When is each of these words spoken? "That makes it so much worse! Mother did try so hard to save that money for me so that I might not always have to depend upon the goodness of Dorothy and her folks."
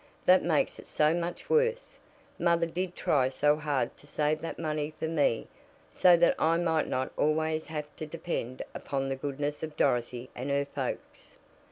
"That 0.25 0.41
makes 0.43 0.79
it 0.79 0.87
so 0.87 1.13
much 1.13 1.47
worse! 1.47 1.99
Mother 2.39 2.65
did 2.65 2.95
try 2.95 3.29
so 3.29 3.55
hard 3.55 3.95
to 3.97 4.07
save 4.07 4.41
that 4.41 4.57
money 4.57 4.95
for 4.97 5.07
me 5.07 5.47
so 5.91 6.17
that 6.17 6.33
I 6.39 6.57
might 6.57 6.87
not 6.87 7.11
always 7.17 7.67
have 7.67 7.95
to 7.97 8.07
depend 8.07 8.63
upon 8.73 9.09
the 9.09 9.15
goodness 9.15 9.61
of 9.61 9.77
Dorothy 9.77 10.31
and 10.33 10.49
her 10.49 10.65
folks." 10.65 11.37